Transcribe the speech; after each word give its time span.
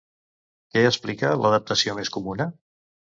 Què 0.75 0.81
explica 0.91 1.29
l'adaptació 1.41 1.95
més 1.99 2.09
comuna? 2.17 2.49